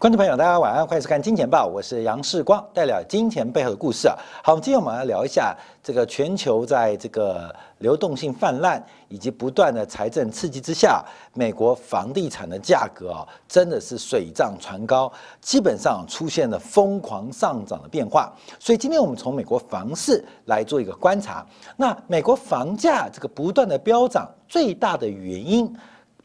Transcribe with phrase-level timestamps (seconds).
[0.00, 4.16] 观众朋友，大家晚安，欢迎收看《金钱报》，我是杨世光，带来金钱背后的故事啊。
[4.42, 18.32] 好，今天我们来聊一下这个全球在这个流动性泛滥以及不断的财政刺激之下，美国房地产的价格啊，真的是水涨船高，基本上出现了疯狂上涨的变化。
[18.58, 21.46] 所以今天我们从美国房市来做一个观察，
[21.76, 25.70] 那美国房价这个不断的飙涨，最大的原因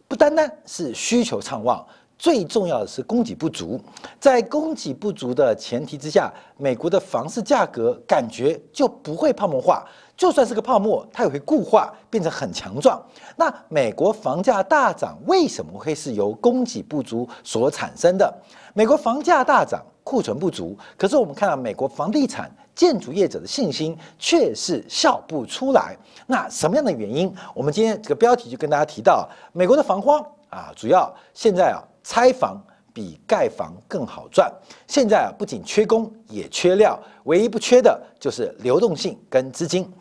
[0.08, 1.86] 不单单是需求畅旺。
[2.18, 3.80] 最重要的是供给不足，
[4.20, 9.86] 在供给不足的前提之下，美国的房市价格感觉就不会泡沫化。
[10.16, 13.04] 就算是个泡沫，它也会固化，变成很强壮。
[13.36, 18.34] 那美国房价大涨为什么会是由供给不足所产生的？
[18.74, 25.94] 美国房价大涨，库存不足，可是我们看到美国房地产建筑业者的信心却是笑不出来。
[26.28, 27.34] 那什么样的原因？
[27.54, 31.84] 我们今天这个标题就跟大家提到，美国的房荒啊，主要现在啊。
[32.06, 34.50] 拆房比盖房更好赚。
[34.88, 39.92] 现在啊，不仅缺工，也缺料，唯一不缺的就是流动性跟资金。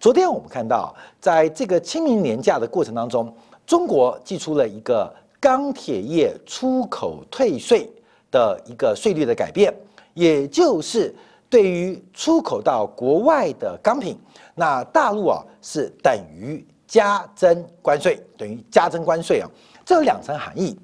[0.00, 3.32] 昨天我们看到，在这个清明年假的过程当中，
[3.66, 7.92] 中国寄出了一个钢铁业出口退税
[8.30, 9.70] 的一个税率的改变，
[10.14, 11.14] 也就是
[11.50, 14.18] 对于出口到国外的钢品，
[14.54, 19.50] 那大陆啊是等于加征关税，等于加征关税啊，
[19.84, 20.74] 这有两层含义。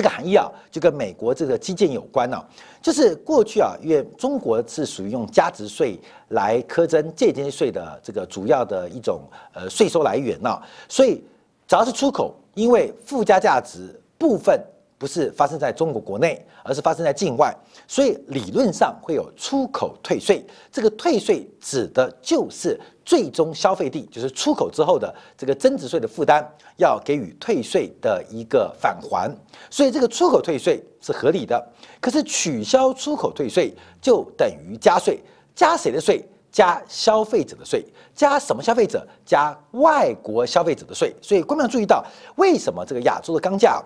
[0.00, 2.42] 这个含义啊，就跟美国这个基建有关呢。
[2.80, 9.20] 就是过去啊，因为中国是属于用加值税来苛征借鉴税的这个主要的一种
[9.52, 11.22] 呃税收来源呢，所以
[11.68, 14.58] 只要是出口，因为附加价值部分。
[14.96, 17.56] 不是发生在中国国内，而是发生在境外，
[17.88, 20.44] 所以理论上会有出口退税。
[20.70, 22.78] 这个退税指的就是
[23.10, 29.28] 最终消费地，就是出口之后的这个增值税的负担，要给予退税的一个返还。
[29.68, 31.60] 所以这个出口退税是合理的。
[32.00, 35.18] 可是取消出口退税就等于加税，
[35.56, 36.24] 加谁的税？
[36.52, 37.84] 加消费者的税，
[38.14, 39.04] 加什么消费者？
[39.26, 41.12] 加外国消费者的税。
[41.20, 42.04] 所以观众注意到，
[42.36, 43.82] 为什么这个亚洲的钢价？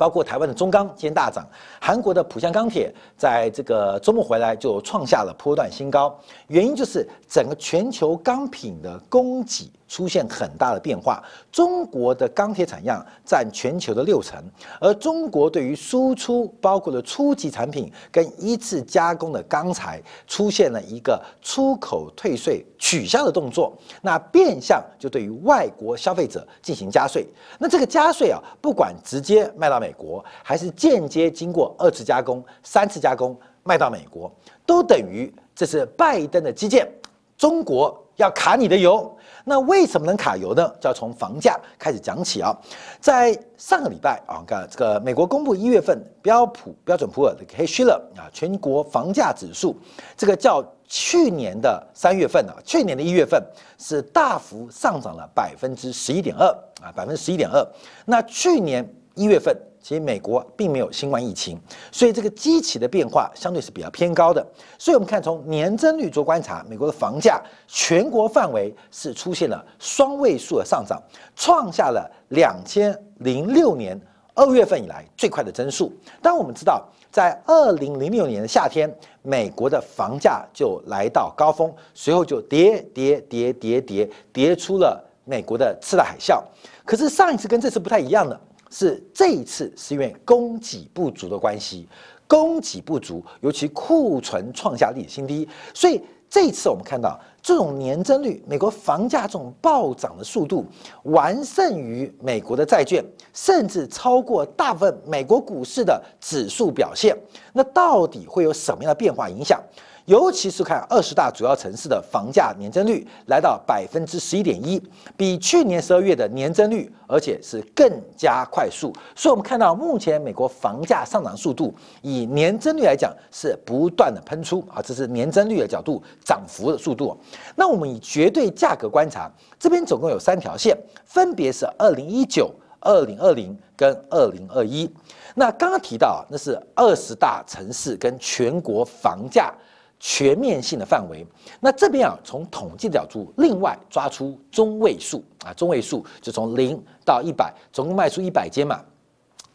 [0.00, 1.46] 包括台湾的中钢今天大涨，
[1.78, 9.70] 韩国的浦项钢铁在这个周末回来就创下了波段新高，原因就是整个全球钢品的供给。
[9.90, 14.40] 出现很大的变化，中国的钢铁产量占全球的六成，
[14.80, 27.26] 而中国对于输出包括了初级产品跟一次加工的钢材出现了一个出口退税取消的动作，那变相就对于外国消费者进行加税。
[27.58, 34.32] 那这个加税啊，不管直接卖到美美国，还是间接经过二次加工、三次加工卖到美国，
[34.64, 36.88] 都等于这是拜登的基建，
[37.36, 39.18] 中国要卡你的油。
[39.44, 40.72] 那为什么能卡油呢？
[40.80, 42.56] 就要从房价开始讲起啊。
[43.00, 49.74] 在上个礼拜啊，看这个美国公布一月份标普标准普尔的 K 虚了啊，全国房价指数，
[50.16, 53.42] 这个较去年的三月份啊，去年的一月份
[53.76, 56.46] 是大幅上涨了百分之十一点二
[56.80, 57.66] 啊，百分之十一点二。
[58.04, 59.56] 那去年一月份。
[59.82, 61.58] 其实美国并没有新冠疫情，
[61.90, 64.46] 所以这个基期的变化相对是比较偏高的。
[64.78, 71.02] 所以我们看从年增率做观察，美国的房价全国范围是出现了双位数的上涨，
[71.34, 73.98] 创下了两千零六年
[74.34, 75.92] 二月份以来最快的增速。
[76.20, 86.42] 当我们知道，在二零零六年的夏天，美国的房价就来到高峰，随后就跌跌跌跌跌跌出了美国的次贷海啸。
[86.84, 88.38] 可是上一次跟这次不太一样的。
[88.70, 91.88] 是这一次是因为供给不足的关系，
[92.26, 100.64] 供给不足，尤其库存创下历史新低，所以这一次我们看到这种年增率，美国房价这种暴涨的速度
[101.02, 107.16] 完胜于美国的债券，甚至超过大部分美国股市的指数表现。
[107.52, 109.60] 那到底会有什么样的变化影响？
[110.10, 114.82] 尤其是看二十大主要城市的房价年增率来到百分之十一点一，
[115.16, 118.92] 比去年十二月的年增率，而且是更加快速。
[119.14, 121.72] 所以，我们看到目前美国房价上涨速度，
[122.02, 127.16] 以年增率来讲是不断的喷出啊，这是年增率的角度涨幅的速度。
[127.54, 129.30] 那我们以绝对价格观察，
[129.60, 134.92] 这边总共有三条线，分别是二零一九、二零二零跟二零二一。
[135.36, 139.54] 那刚刚提到啊，那是二十大城市跟全国房价。
[140.02, 141.26] 全面性的范围，
[141.60, 148.82] 那这边啊，从统计的角度，另外抓出中位数啊，中位数就从零到一百，总共卖出一百间嘛，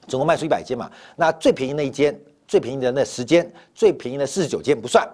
[0.08, 0.88] 总共卖出一百间嘛。
[1.16, 2.16] 那最便宜那一间，
[2.48, 5.10] 最便宜的那十间，最便宜的四十九间不算，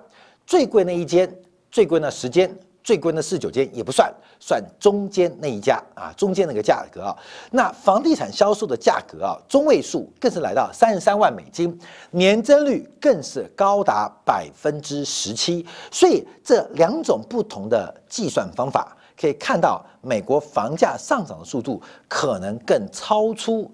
[0.45, 1.33] 最贵那一间，
[1.71, 7.15] 最贵那十间，最贵的四九间也不算，算中间那一家啊，中间那个价格啊。
[7.51, 11.79] 那房地产销售的价格啊，中位数更是来到三十三万美金，
[12.09, 15.65] 年增率更是高达百分之十七。
[15.91, 23.71] 所以这两种不同的计算方法，可以看到美国房价上涨的速度可能更超出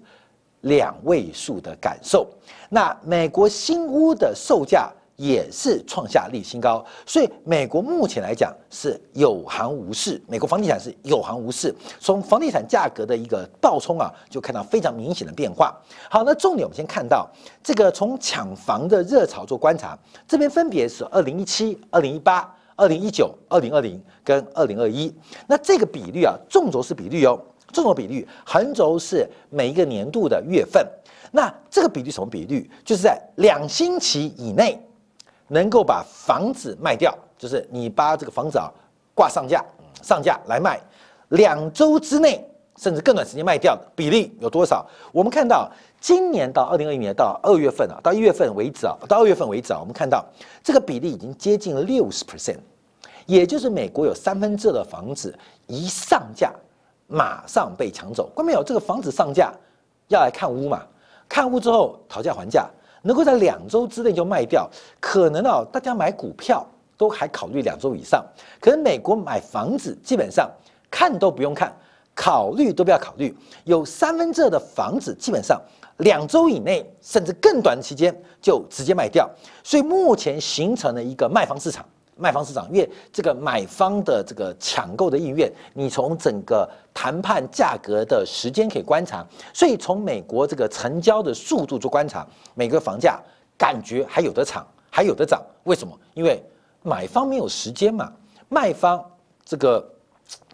[0.60, 2.28] 两位数的感受。
[2.68, 4.92] 那美国新屋的售价。
[5.18, 11.74] 也是创下历史新高，所以美国目前来讲是有行无市，美国房地产是有行无市。
[11.98, 15.76] 从房地产价格的一个暴冲啊，就看到非常明显的变化。
[16.08, 17.28] 好，那重点我们先看到
[17.64, 19.98] 这个从抢房的热潮做观察，
[20.28, 25.12] 这边分别是二零一七、二零一八、二零一九、二零二零跟二零二一。
[25.48, 27.36] 那这个比率啊，纵轴是比率哦，
[27.72, 30.86] 纵轴比率，横轴是每一个年度的月份。
[31.32, 32.70] 那这个比率什么比率？
[32.84, 34.80] 就是在两星期以内。
[35.48, 38.70] 能够把房子卖掉，就是你把这个房子啊
[39.14, 39.64] 挂上架，
[40.02, 40.78] 上架来卖，
[41.30, 42.46] 两周之内
[42.76, 44.86] 甚至更短时间卖掉的比例有多少？
[45.10, 50.24] 我们看到今年到二零二一年到二月份啊，到一月份为止啊，到二月份为止啊，我们看到
[50.62, 52.58] 这个比例已经接近六十 percent，
[53.26, 55.36] 也就是美国有三分之二的房子
[55.66, 56.52] 一上架
[57.06, 58.30] 马上被抢走。
[58.34, 58.62] 关没有？
[58.62, 59.52] 这个房子上架
[60.06, 60.82] 要来看屋嘛？
[61.28, 62.70] 看屋之后讨价还价。
[63.02, 64.68] 能够在两周之内就卖掉，
[65.00, 66.66] 可能啊，大家买股票
[66.96, 68.24] 都还考虑两周以上，
[68.60, 70.50] 可是美国买房子基本上
[70.90, 71.72] 看都不用看，
[72.14, 73.34] 考虑都不要考虑，
[73.64, 75.60] 有三分之二的房子基本上
[75.98, 79.28] 两周以内甚至更短的期间就直接卖掉，
[79.62, 81.84] 所以目前形成了一个卖方市场。
[82.18, 89.24] 卖方市场，因为这个买方的这个抢购的意愿，你从整个谈判价格的时间可以观察，
[89.54, 93.20] 所以从美国这个成交的速度做观察，每个房价
[93.56, 95.40] 感觉还有的涨，还有的涨。
[95.64, 95.96] 为什么？
[96.14, 96.42] 因为
[96.82, 98.12] 买方没有时间嘛，
[98.48, 99.04] 卖方
[99.44, 99.86] 这个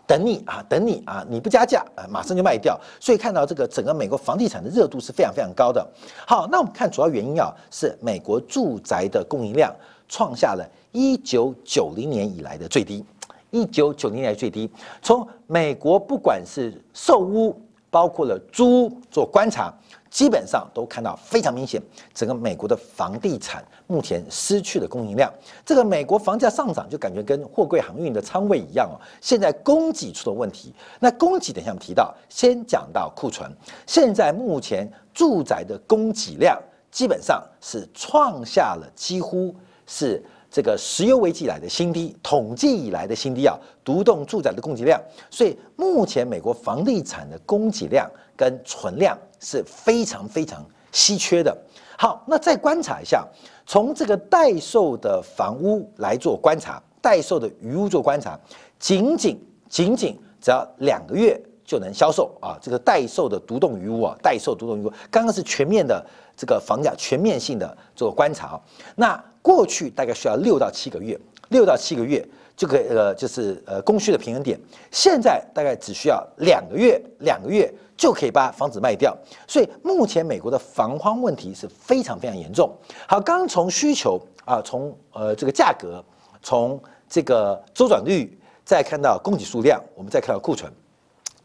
[0.06, 2.78] 等你啊，等你啊，你不加价啊，马上就卖掉。
[3.00, 5.86] 所以看到这个整个美国房地产的热度是非常非常高的。
[6.26, 9.74] 好，那我们看主要原因啊，是美国住宅的供应量
[10.08, 10.68] 创下了。
[10.92, 13.04] 一九九零年以来的最低，
[13.50, 14.70] 一九九零年最低。
[15.02, 17.60] 从美国不管是售屋，
[17.90, 19.74] 包括了租屋做观察，
[20.08, 25.28] 基本上都看到非常明显，整个美国的房地产目前失去了供应量。
[25.66, 28.94] 这个美国房价上涨，就感觉跟货柜航运的仓位一样哦。
[29.20, 33.50] 现在供给出了问题，那供给等下我们提到，先讲到库存。
[33.84, 36.56] 现在目前住宅的供给量
[36.92, 39.52] 基本上是创下了几乎
[39.86, 40.22] 是。
[40.50, 51.52] 这个石油危机以来的新低，统计以来的新低啊，独栋住宅的供给量，所以目前美国房地产的供给量跟存量是非常非常稀缺的。
[51.98, 53.26] 好，那再观察一下，
[53.66, 58.38] 从这个待售的房屋来做观察，待售的余屋做观察，
[58.78, 59.36] 仅仅
[59.68, 68.60] 仅仅只要两个月就能销售啊，这个待售的独栋余屋啊，待售独栋余屋，刚刚是全面的这个房价全面性的做观察，
[68.96, 69.22] 那。
[69.44, 71.20] 过去大概需要六到七个月，
[71.50, 72.26] 六到七个月
[72.56, 74.58] 就可以呃，就是呃供需的平衡点。
[74.90, 79.14] 现在大概只需要两个月，两个月就可以把房子卖掉。
[79.46, 82.74] 所以目前美国的房荒问题是非常非常严重。
[83.06, 86.02] 好，刚从需求啊，从呃这个价格，
[86.40, 90.72] 从这个周转率，再看到供给数量，我们再看到库存，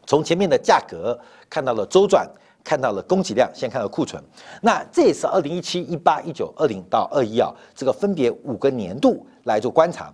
[0.06, 1.20] 从前面的价格
[1.50, 2.26] 看到了周转。
[2.62, 4.22] 看到了供给量，先看到库存。
[4.62, 10.12] 那这也是二零一七、一八、一九、二零到二一啊，这个分别五个年度来做观察。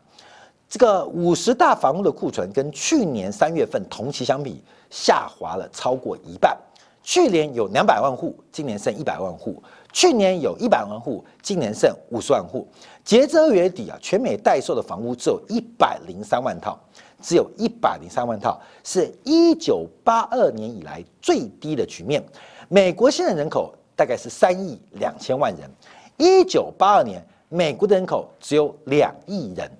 [0.69, 6.57] 这个五十大房屋的库存跟去年三月份同期相比，下滑了超过一半。
[7.03, 9.63] 去年有两百万户，今年剩一百万户；
[9.93, 12.67] 去年有一百万户，今年剩五十万户。
[13.05, 16.77] 截至二月底啊，全美待售的房屋只有一百零三万套。
[17.21, 22.25] 只有一百零三万套，是一九八二年以来最低的局面。
[22.69, 25.71] 美国现在人口大概是三亿两千万人，
[26.17, 29.71] 一九八二年美国的人口只有两亿人。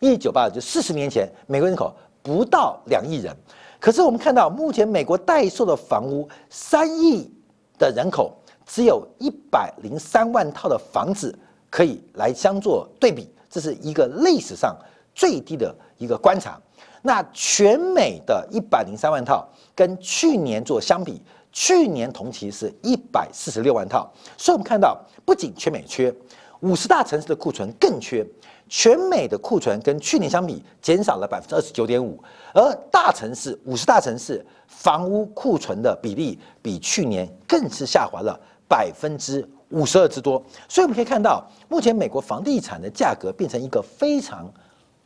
[0.00, 3.34] 一九八二就四十年前，美国人口不到两亿人。
[3.78, 7.30] 可是我们看到，目前美国待售的房屋三亿
[7.78, 11.36] 的人口，只有一百零三万套的房子
[11.70, 14.76] 可以来相做对比，这是一个历史上
[15.14, 16.60] 最低的一个观察。
[17.02, 26.14] 那全美的一百零三万套跟去年做相比，去年同期是一百四十六万套，所以我们看到不仅全美缺，
[26.60, 28.24] 五十大城市的库存更缺，
[28.68, 32.22] 全美的库存跟去年相比减少了百分之二十九点五，
[32.54, 44.48] 而大城市五十大城市房屋库存的比例比去年更是下滑了百分之五十二之多，所以我们可以看到，目前美国房地产的价格变成一个非常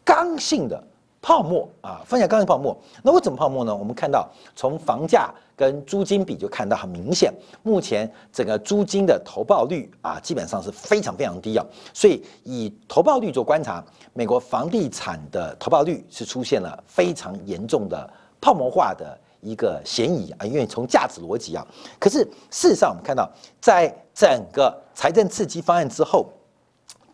[0.04, 0.84] 刚性的。
[1.20, 2.76] 泡沫啊，放下刚性泡沫。
[3.02, 3.74] 那为什么泡沫呢？
[3.74, 7.32] 我们看到从房价跟租金比就看到很明显，
[7.62, 11.66] 目前整个租金的投报率啊，基本上是非常非常低啊。
[11.92, 18.08] 所以以投报率做观察，美国房地产的投报率是出现了非常严重的
[18.40, 20.46] 泡沫化的一个嫌疑啊。
[20.46, 21.66] 因为从价值逻辑啊，
[21.98, 22.18] 可是
[22.50, 23.28] 事实上我们看到，
[23.60, 26.30] 在整个财政刺激方案之后。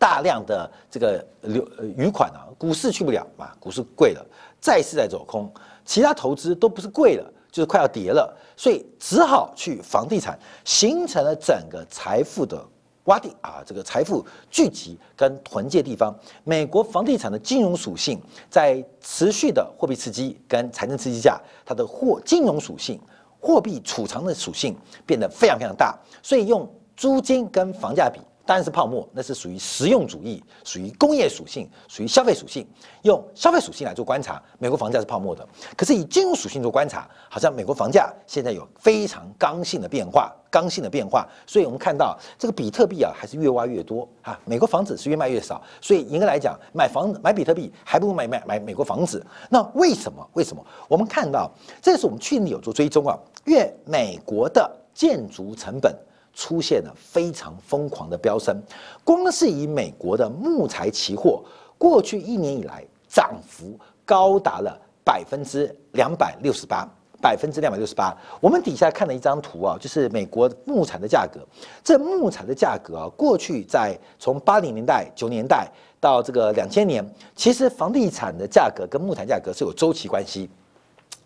[0.03, 4.25] 大量的这个流余款啊，股市去不了嘛，股市贵了，
[4.59, 5.49] 债市在走空，
[5.85, 12.61] 其他投资都不是贵了，就是快要跌了，所以只好去房地产，形成了整个财富的
[13.05, 16.13] 洼地啊，这个财富聚集跟囤积地方。
[16.43, 22.99] 美国房地产的金融属性，在持续的货币刺激跟财政刺激下，它的货金融属性、
[23.39, 28.19] 货币储藏的属性变得非常非常大，所以用租金跟房价比。
[28.45, 32.67] 当然是泡沫，那是属于实用主义，属于工业属性，属于消费属性。
[33.03, 35.47] 用消费属性来做观察，美国房价是泡沫的。
[35.77, 41.25] 可是以金融属性做观察，好像美国房价现在有非常刚性的变化，刚性的变化。
[41.47, 44.37] 所以我们看到这个比特币啊，还是越挖越多啊。
[44.45, 49.25] 美国房子是越卖越少，所以严格来讲，买房买比特币还不如买买买美国房子。
[49.49, 50.25] 那为什么？
[50.33, 50.65] 为什么？
[50.89, 51.49] 我们看到，
[51.81, 55.95] 这是我们去年有做追踪啊，越美国的建筑成本。
[56.33, 58.59] 出现了非常疯狂的飙升，
[59.03, 61.43] 光是以美国的木材期货，
[61.77, 64.75] 过去一年以来涨幅高达了
[65.05, 66.89] 百分之两百六十八，
[67.21, 68.11] 百分之两百六十八。
[68.41, 71.39] 我们底下看了一张图啊，就是美国木材的价格。
[71.83, 75.67] 这木材的价格啊，过去在从八零年代、九年代
[75.99, 80.49] 到这个两千年，其实房地产的价格跟木材价格是有周期关系，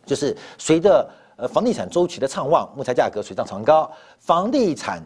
[0.05, 1.09] 就是随着。
[1.37, 3.87] 呃，房地产周期的畅旺，木材价格水涨船高；
[4.19, 5.03] 房地产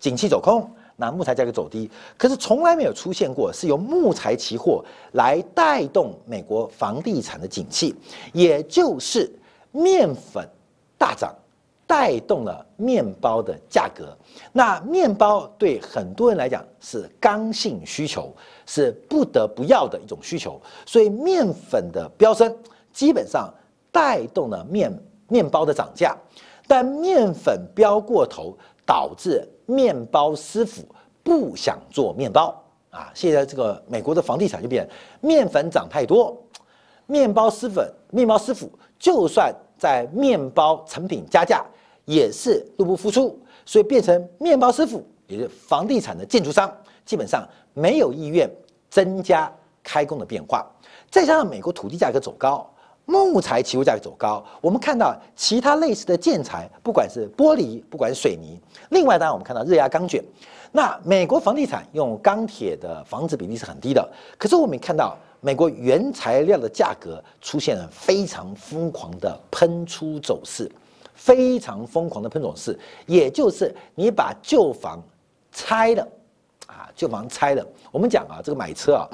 [0.00, 1.90] 景气走空，那木材价格走低。
[2.16, 7.94] 可是从来没有出现过是由木材期货来带动美国房地产的景气，
[8.32, 9.30] 也就是
[9.72, 10.48] 面粉
[10.96, 11.34] 大涨，
[11.86, 14.16] 带动了面包的价格。
[14.52, 22.56] 那面包对很多人来讲是刚性需求，是不得不要的一种需求，所以面粉的飙升
[22.90, 23.52] 基本上
[23.92, 24.90] 带动了面。
[25.34, 26.16] 面包的涨价，
[26.68, 30.84] 但面粉飙过头，导致面包师傅
[31.24, 32.54] 不想做面包
[32.90, 33.10] 啊！
[33.14, 34.88] 现在这个美国的房地产就变，
[35.20, 36.40] 面粉涨太多，
[37.06, 41.64] 面包师傅面包师傅就算在面包成品加价，
[42.04, 43.36] 也是入不敷出，
[43.66, 46.72] 所以变成面包师傅，也是房地产的建筑商，
[47.04, 48.48] 基本上没有意愿
[48.88, 50.64] 增加开工的变化，
[51.10, 52.70] 再加上美国土地价格走高。
[53.06, 58.58] 木材期货价格走高，我们看到其他类似的建材，不管是玻璃，不管是水泥，
[58.90, 60.24] 另外当然我们看到热轧钢卷。
[60.72, 64.08] 那美国房地产用钢铁的房子比例是很低的，
[64.38, 70.68] 可是我们看到美国原材料的价格出现了非常疯狂的喷出走势，
[71.14, 75.00] 非常疯狂的喷走势，也就是你把旧房
[75.52, 76.08] 拆了
[76.66, 79.08] 啊，旧房拆了，我们讲啊，这个买车啊。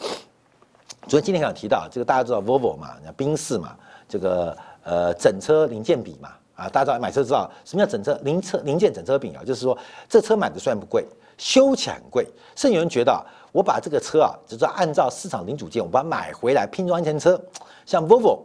[1.09, 3.77] 昨天今天刚提到这个，大家知道 Volvo 嘛，宾士嘛，
[4.09, 9.43] 这个呃整车零件比嘛，啊，大家知道买车知道什么叫整车零车零件整车比啊？
[9.45, 9.77] 就是说
[10.09, 11.05] 这车买的虽然不贵，
[11.39, 17.41] 修起来很贵，甚至有人觉得我把这个车啊，就是按照市场零组件，我把它买回来拼装成车，
[17.85, 18.41] 像 Volvo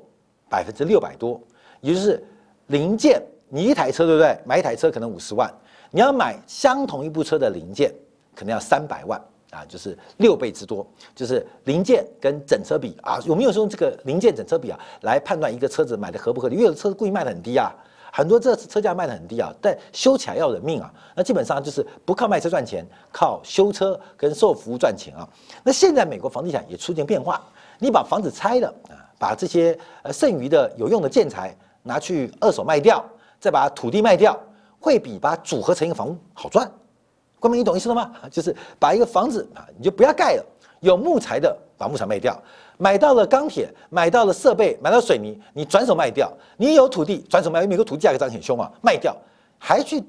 [0.50, 1.40] 百分之六百多，
[1.82, 2.26] 也就是
[2.68, 4.36] 零件，你一台车对不对？
[4.46, 5.54] 买一台车可能五十万，
[5.92, 7.94] 你要买相同一部车的零件，
[8.34, 9.22] 可能要三百万。
[9.56, 10.86] 啊，就是六倍之多，
[11.16, 16.56] 就是零件跟整车比啊，有没有用这个零件整车比啊来判断一个车子买的合不合理？
[16.56, 17.74] 因为有的车子故意卖的很低啊，
[18.12, 25.28] 很多这车价卖的很低啊，但修起来要人命啊，那基本上就是不靠卖车赚钱，靠修车跟售后服务赚钱啊。
[25.64, 27.42] 那现在美国房地产也出现变化，
[27.80, 33.04] 你把房子拆了啊，把这些呃剩余的有用的建材拿去二手卖掉，
[33.40, 34.38] 再把土地卖掉，
[34.80, 36.70] 会比把组合成一个房屋好赚。
[37.46, 38.12] 说明，你懂意思了吗？
[38.32, 40.46] 就是把一个房子啊，你就不要盖了。
[40.82, 42.34] 有木材的，把木材卖掉；
[42.78, 46.32] 买到了钢铁，买到了设备，买到水泥，你转手卖掉。
[46.58, 47.66] 你有土地，转手卖。
[47.66, 49.16] 美国土地价格涨很凶啊，卖掉，
[49.58, 50.02] 还去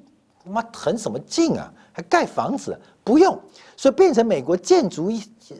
[0.44, 1.72] 他妈腾什么劲啊？
[1.92, 2.78] 还盖房子？
[3.04, 3.38] 不用。
[3.76, 5.10] 所以变成美国建筑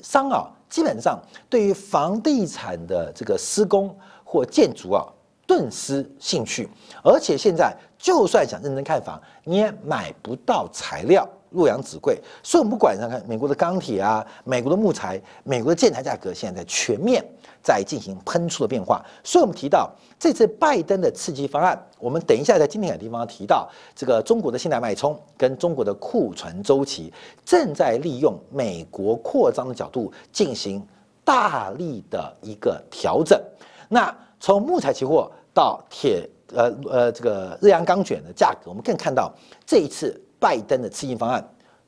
[0.03, 1.19] 商啊，基本上
[1.49, 5.07] 对于房地产的这个施工或建筑啊，
[5.47, 6.69] 顿失兴趣。
[7.03, 11.27] 而且现在就算想认真看房，你也买不到材料。
[11.57, 17.25] 洛阳纸贵，所以我们不管上看美国的钢铁啊，美国的木材，美国的建材价格现在在全面
[17.63, 19.05] 在进行喷出的变化。
[19.25, 27.13] 所以我们提到这次拜登的刺激方案，我们等一下在今天的地方提到这个中国的信贷脉冲跟中国的库存周期
[27.45, 30.87] 正在利用美国扩张的角度进行
[31.25, 33.41] 大力的一个调整。
[33.89, 39.35] 那从木材期货到铁呃呃这个日阳钢卷的价格，我们更看到
[39.65, 41.47] 这一次拜登的刺激方案，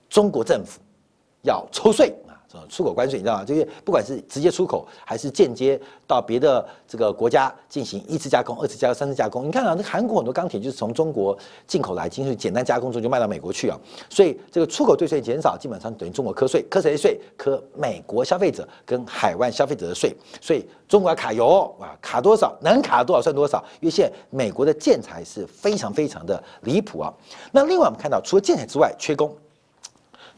[0.08, 0.80] 中国政府
[1.42, 2.14] 要抽税。
[2.68, 3.44] 出口关税，你知道吗？
[3.46, 11.36] 这些不管是直接出口还是间接到别的这个国家进行一次加工、二次加工、三次加工，你看啊，那韩国很多钢铁就是从中国
[11.66, 13.78] 进口来，进行简单加工之后就卖到美国去啊。
[14.08, 17.20] 所以这个出口对税减少，基本上等于中国课税，课谁的税？
[17.36, 20.14] 课美国消费者跟海外消费者的税。
[20.40, 23.62] 所以中国要卡油啊，卡多少能卡多少算多少。
[23.80, 27.12] 因为现在美国的建材是非常非常的离谱啊。
[27.52, 29.30] 那另外我们看到，除了建材之外，缺工。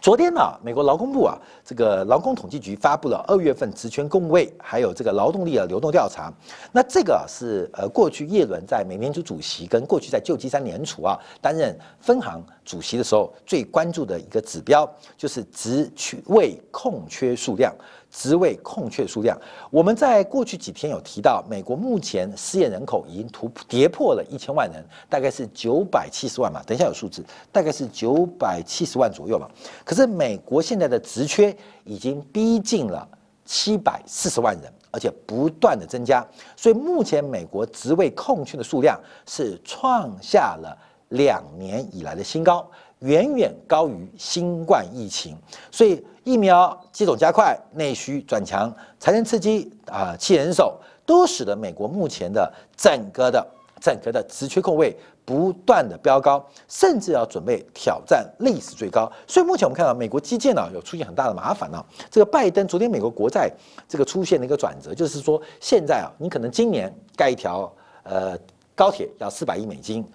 [0.00, 6.32] 昨天呢，美国劳工部啊，这个劳工统计局发布了二月份职权工位还有这个劳动力的流动调查。
[6.72, 15.90] 那这个是呃，过去叶伦在美联储主席跟过去在旧金山联储啊担任分行主席的时候最关注的一个指标，就是职
[16.26, 17.74] 位空缺数量。
[18.12, 19.38] 职位空缺数量，
[19.70, 26.60] 我们在过去几天有提到，美国目前失业人口已经突跌破了一千万人，大概是九百七十万嘛。
[26.66, 29.48] 等一下有数字，大概是九百七十万左右嘛。
[29.84, 33.08] 可是美国现在的职缺已经逼近了
[33.44, 40.76] 七百四十万人，而且不断的增加，所以目前美国职位空缺的数量是创下了
[41.10, 42.68] 两年以来的新高。
[43.00, 45.34] 远远高于新冠疫情，
[45.70, 53.42] 所以疫苗接种加快、内需转强、财政刺激啊、弃人手，都使得美国目前的整个的
[53.80, 59.10] 整个的职缺空位不断的飙高，甚至要准备挑战历史最高。
[59.26, 61.82] 所以目前我们看到美国基建呢有出现很大的麻烦呢。
[62.10, 63.50] 这个拜登昨天美国国债
[63.88, 68.36] 这个出现了一个转折，就是说现在啊，你可能今年盖一条呃
[68.74, 70.06] 高铁要四百亿美金。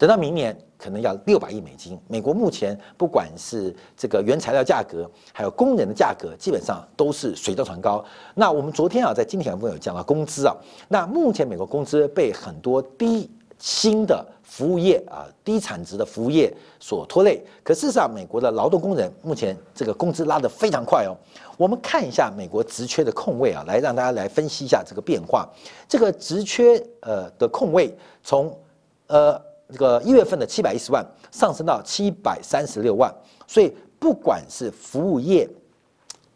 [0.00, 2.00] 等到明年可能要六百亿美金。
[2.08, 8.02] 美国目前不管是这个原材料价格，还有工人的价格，基本上都是水涨船高。
[8.34, 10.56] 那我们昨天啊，在今天部分有讲到工资啊。
[10.88, 17.44] 那目前美国工资被很多低薪的服务业啊、低产值的服务业所拖累。
[17.62, 21.12] 可事实上，美国的劳动工人目前这个工资拉得非常快哦。
[21.58, 25.46] 我们看一下美国职缺的空位啊，来让大家来分析一下这个变化。
[25.86, 28.58] 这个职缺呃的空位从
[29.06, 29.38] 呃。
[29.72, 33.14] 这个一月份的七百一十万上升到七百三十六万，
[33.46, 35.48] 所以不管是服务业，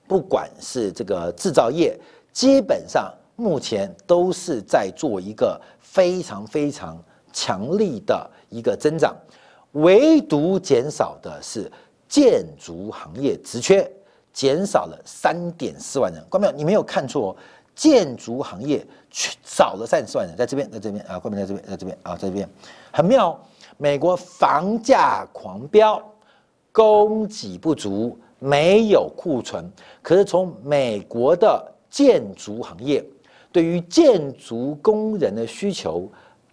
[0.06, 1.98] 不管是这个制造业，
[2.32, 9.16] 基本上目前都是在做一个非常非常强力的一个增长，
[9.72, 11.70] 唯独减少的是
[12.08, 13.90] 建筑行业职缺，
[14.32, 16.24] 减少了三点四万人。
[16.28, 16.52] 关没有？
[16.52, 17.36] 你没有看错，
[17.74, 22.48] 建筑行业少了三十万人，在这边，在这边啊，关没在这边，在这边啊，在这边。
[22.92, 23.38] 很妙，
[23.76, 26.02] 美国房价狂飙，
[26.70, 29.70] 供给不足，没有库存。
[30.02, 33.04] 可是从美国的建筑行业，
[33.50, 36.10] 对于建筑工人的需求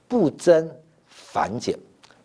[0.08, 0.70] 不增
[1.06, 1.78] 反减，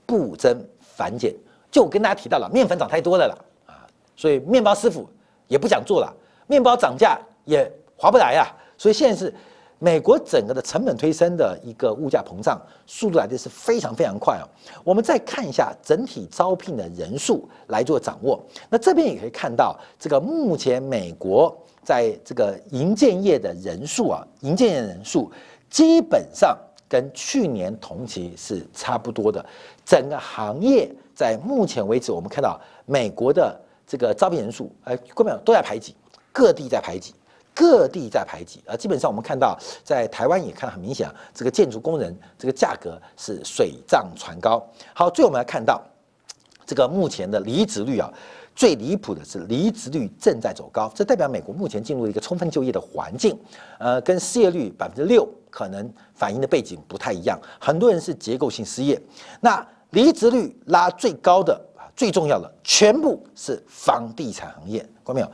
[0.06, 1.34] 不增反减。
[1.70, 3.84] 就我跟大家提到了，面粉涨太多了啦，啊，
[4.16, 5.06] 所以面包师傅
[5.48, 6.10] 也不想做了，
[6.46, 8.46] 面包涨价也划不来呀。
[8.78, 9.32] 所以现在是。
[9.78, 14.48] 美国整个的成本推升的一个物价膨胀速度来的是非常非常快哦。
[14.82, 18.42] 我们再看一下整体招聘的人数来做掌握。
[18.70, 25.30] 那这边也可以看到，这个目前美国在这个营建业的人数啊，营建业人数
[25.68, 26.56] 基本上
[26.88, 29.44] 跟去年同期是差不多的。
[29.84, 33.54] 整个行业在目前为止，我们看到美国的
[33.86, 35.94] 这个招聘人数，呃，根本都在排挤，
[36.32, 37.12] 各地在排挤。
[37.56, 44.62] 各地在排挤，啊基本上我们看到，在台湾也看很明显，这个建筑工人这个价格是水涨船高。
[44.92, 45.82] 好，最后我们来看到
[46.66, 48.12] 这个目前的离职率啊，
[48.54, 53.38] 最离谱的是离职率正在走高，这代表美国目前进入一个充分就业的环境，
[53.78, 59.00] 呃，跟失业率百分之六可能反映的背景不太一样，很多人是结构性失业。
[59.40, 65.30] 那离职率拉最高的啊，最重要的全部是房地产行业，看到没有？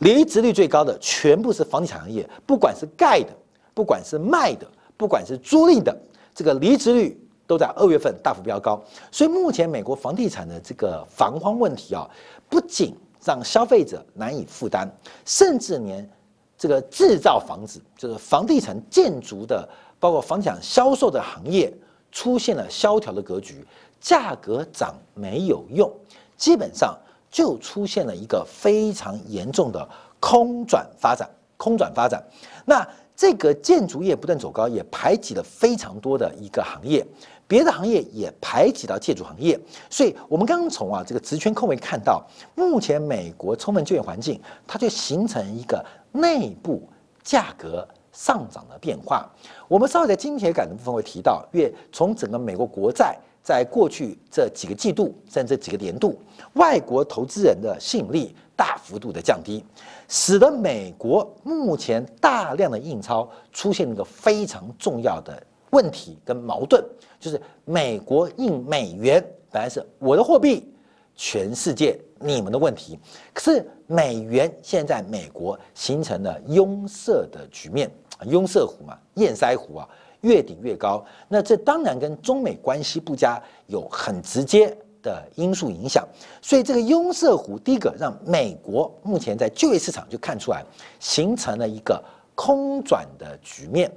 [0.00, 3.28] 离职率最高的全部是房地产行业，不管是盖的，
[3.72, 5.96] 不管是卖的，不管是租赁的，
[6.34, 8.82] 这个离职率都在二月份大幅飙高。
[9.10, 12.08] 所以目前美国房地产的这个房荒问题啊，
[12.48, 14.90] 不仅让消费者难以负担，
[15.26, 16.08] 甚至连
[16.56, 21.72] 这个制造房子，就是房地产建筑的，包括房地产销售的行业，
[22.10, 23.62] 出现了萧条的格局，
[24.00, 25.92] 价格涨没有用，
[26.38, 26.98] 基本上。
[27.30, 29.88] 就出现了一个非常严重的
[30.18, 32.22] 空转发展，空转发展。
[32.64, 37.06] 那这个建筑业不断走高，也排挤了非常多的一个行业，
[37.46, 39.60] 别的行业也排挤到建筑行业。
[39.90, 46.82] 所以，我们刚刚从啊这个职圈空位看到，目前美国充分就业环境，它就形成一个内部
[47.22, 49.28] 价格上涨的变化。
[49.68, 56.20] 我们稍微在金铁杆的部分会提到，因为从整个美国国债在过去这几个季度甚至几个年度，
[56.54, 59.64] 外国投资人的吸引力大幅度的降低，
[60.08, 66.84] 使得美国目前大量的印钞出现一个非常重要的问题跟矛盾，
[67.18, 70.72] 就是美国印美元本来是我的货币，
[71.16, 72.98] 全世界你们的问题，
[73.32, 77.90] 可是美元现在美国形成了拥塞的局面，
[78.26, 79.88] 拥塞湖嘛，堰塞湖啊，
[80.22, 81.04] 越顶越高。
[81.28, 86.06] 那这当然跟中美关系不佳有很直接的因素影响。
[86.42, 90.64] 所以这个拥塞湖，第一个让美国目前在就业市场就看出来，
[90.98, 92.02] 形成了一个
[92.34, 93.90] 空转的局面，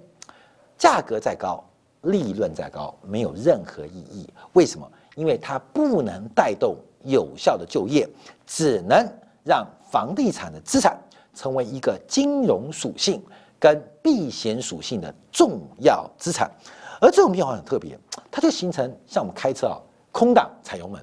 [0.77, 1.63] 价格再高，
[2.03, 4.27] 利润再高，没有任何意义。
[4.53, 4.89] 为什么？
[5.15, 8.09] 因为它不能带动有效的就业，
[8.47, 9.07] 只能
[9.43, 10.97] 让房地产的资产
[11.35, 13.21] 成为一个金融属性
[13.63, 16.51] 跟避险属性的重要资产。
[16.99, 17.97] 而这种变化很特别，
[18.29, 19.79] 它就形成像我们开车啊，
[20.11, 21.01] 空档踩油门，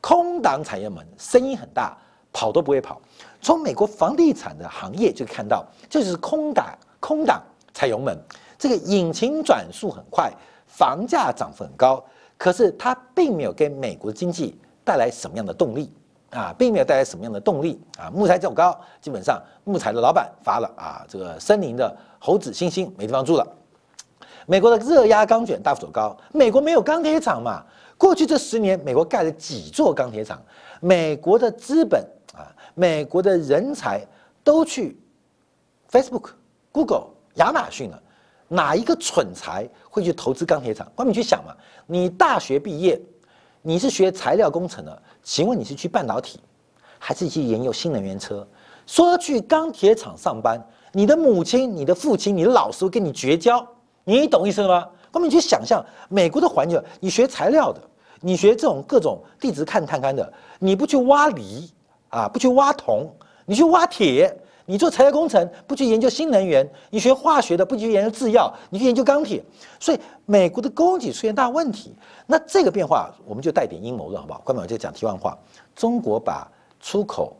[0.00, 1.96] 空档踩油门，声音很大，
[2.32, 3.00] 跑都不会跑。
[3.40, 7.40] 从美国房地产的行业就看到，这就是空档空档
[7.72, 8.18] 踩油门，
[8.58, 10.32] 这个引擎转速很快，
[10.66, 12.04] 房价涨幅很高。
[12.36, 15.92] 可是它并没有给美国经济带来什么样的动力
[16.30, 18.10] 啊，并没有带来什么样的动力啊。
[18.10, 23.46] 木材走高，基本上木材的老板发了啊，这个森林的猴子猩猩没地方住了。
[24.46, 27.62] 美国的热压钢卷大幅走高，美国没有钢铁厂嘛？
[27.96, 30.40] 过去这十年，美国盖了几座钢铁厂？
[30.80, 32.02] 美国的资本
[32.34, 34.06] 啊，美国的人才
[34.42, 34.98] 都去
[35.90, 36.30] Facebook、
[36.72, 38.02] Google、亚马逊了。
[38.50, 40.90] 哪一个蠢材会去投资钢铁厂？
[40.94, 41.54] 光你去想嘛，
[41.86, 42.98] 你大学毕业，
[43.62, 46.40] 你是学材料工程的，请问你是去半导体，
[46.98, 48.46] 还是去研究新能源车？
[48.86, 50.58] 说去钢铁厂上班，
[50.92, 53.66] 你的母亲、你的父亲、你的老师跟你绝交，
[54.04, 54.88] 你懂意思了吗？
[55.10, 57.80] 光你去想象美国的环境，你学材料的，
[58.20, 61.70] 你学这种各种地质勘探勘的，你不去挖锂
[62.08, 63.10] 啊，不去挖铜，
[63.44, 64.34] 你去挖铁。
[64.70, 69.42] 你做材料工程不去研究新能源，你学化学的不去研究制药，你去研究钢铁，
[69.80, 71.96] 所以美国的供给出现大问题。
[72.26, 74.40] 那这个变化我们就带点阴谋论，好不好？
[74.44, 75.34] 关门我就讲题外话。
[75.74, 76.46] 中国把
[76.80, 77.34] 出口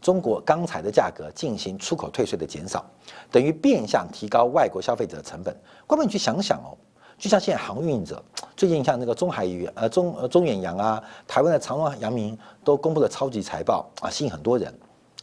[0.00, 2.82] 中国钢材的价格进行出口退税的减少，
[3.30, 5.54] 等于变相提高外国消费者的成本。
[5.86, 6.72] 关门你去想想哦，
[7.18, 8.24] 就像现在航运者，
[8.56, 14.72] 最近像那个中海宇呃中呃中远洋啊，台湾的长荣、阳明都公布了超级财报啊，吸引很多人。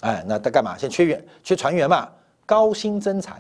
[0.02, 0.78] 哎，那他干嘛？
[0.78, 2.08] 现在缺员，缺船员嘛，
[2.46, 3.34] 高薪增才。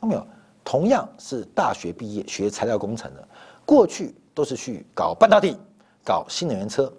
[0.00, 0.26] 看到没有？
[0.64, 3.28] 同样是大学毕业学材料工程的，
[3.64, 5.56] 过去都是去搞半导体、
[6.04, 6.92] 搞新能源车。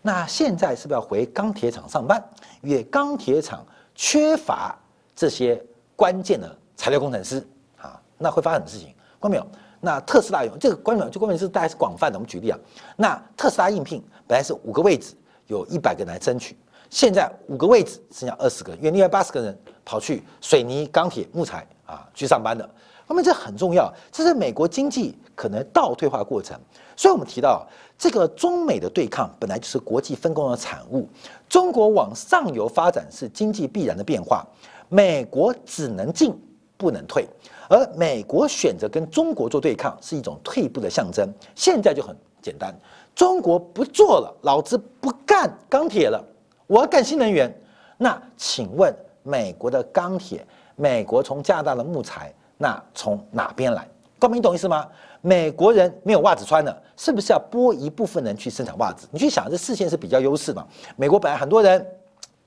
[0.00, 2.22] 那现在是不是要回钢铁厂上班？
[2.62, 4.78] 因为钢铁厂缺乏
[5.16, 5.60] 这些
[5.96, 7.44] 关键的材料工程师
[7.76, 8.94] 啊，那会发生什么事情？
[9.20, 9.46] 看到没有？
[9.80, 12.16] 那特斯拉有这个关键，这关键是大概是广泛的。
[12.16, 12.58] 我们举例啊，
[12.96, 15.14] 那特斯拉应聘本来是五个位置，
[15.48, 16.56] 有一百个人来争取。
[16.90, 22.68] 现在五个位置剩下二十个，因为另外八十个人跑去水泥、钢铁、木材啊去上班的。
[23.06, 26.58] 那么这很重要，这是美国经济可能倒退化过程。
[26.94, 31.08] 所以我们提到这个中美的对抗本来就是国际分工的产物。
[31.48, 34.46] 中国往上游发展是经济必然的变化，
[34.90, 36.38] 美国只能进
[36.76, 37.26] 不能退，
[37.70, 41.32] 而美国选择跟中国做对抗是一种退步的象征。
[41.54, 42.78] 现在就很简单，
[43.14, 46.22] 中国不做了，老子不干钢铁了。
[46.68, 47.52] 我要干新能源，
[47.96, 53.88] 那请问美国的钢铁，美国从加拿大的木材，那从哪边来？
[54.18, 54.86] 高明懂意思吗？
[55.22, 59.08] 美国人没有袜子穿了，是不是要拨一部分人去生产袜子？
[59.10, 60.66] 你去想，这视线是比较优势嘛？
[60.94, 61.84] 美国本来很多人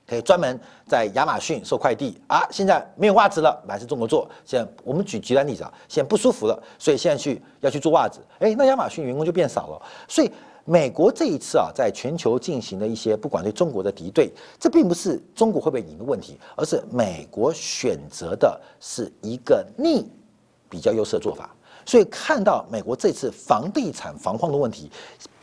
[0.06, 0.56] 可以专门
[0.86, 4.30] 在亚马逊收快递啊，现在没有袜子了，来是中国做。
[4.44, 10.30] 现在我们举极端例子啊，现在不舒服了，所以现在去要去做袜子，哎，那亚马逊员工就变少了，所以。
[10.64, 20.08] 美国这一次啊，在全球进行的一些不管对中国的敌对，这并不是中国会不会赢的问题，而是美国选择的是一个逆
[20.68, 21.52] 比较优势的做法。
[21.84, 24.88] 所以看到美国这次房地产防矿的问题，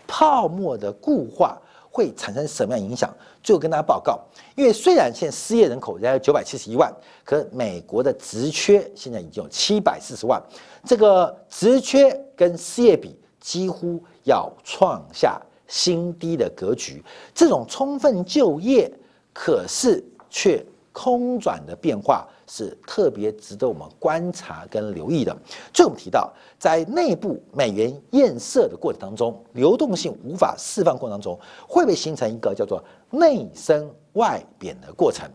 [0.07, 1.57] 泡沫的固化
[1.91, 3.13] 会产生什么样影响？
[3.43, 4.21] 最后跟大家报告，
[4.55, 6.89] 因为虽然现在失业人口仍有九百七十一万，
[7.25, 10.41] 可美国的职缺现在已经有七百四十万，
[10.85, 13.19] 这个职缺跟失业比。
[13.41, 18.91] 几乎要创下新低的格局，这种充分就业，
[19.33, 25.35] 可是却空转的变化，是特别值得我们观察跟留意的。
[25.73, 35.29] 就我们提到，在内部美元堰塞的过程当中，流动性无法释放过程当中，会不会形成一个叫做内升外贬的过程？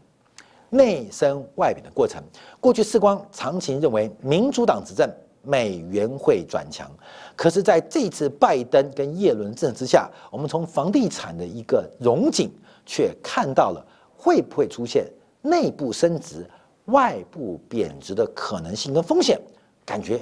[0.70, 2.20] 内升外贬的过程。
[2.60, 5.08] 过去世光长期认为民主党执政，
[5.44, 6.90] 美元会转强。
[7.36, 12.50] 可是，在这次拜登跟耶伦政之下，我们从房地产的一个融景，
[12.86, 15.06] 却看到了会不会出现
[15.42, 16.48] 内部升值、
[16.86, 19.40] 外部贬值的可能性跟风险，
[19.84, 20.20] 感觉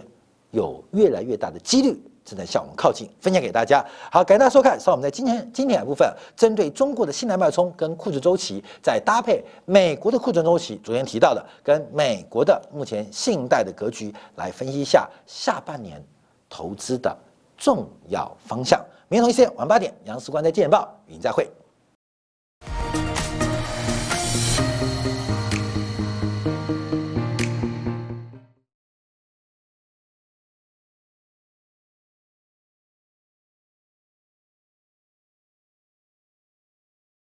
[0.51, 2.01] 有越来越大的几率。
[2.25, 3.85] 正在向我们靠近，分享给大家。
[4.11, 4.79] 好，感谢大家收看。
[4.79, 16.03] 稍后我们在今天今天的部分，针对中国的信贷脉冲跟库存周期，再搭配美国的库存周期，昨天提到的跟美国的目前信贷的格局，来分析一下下半年
[16.49, 17.17] 投资的
[17.57, 18.81] 重要方向。
[19.09, 21.49] 明天同一时间晚八点，杨思官在《见报》与您再会。